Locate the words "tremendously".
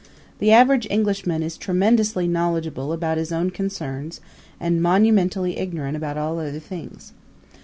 1.59-2.27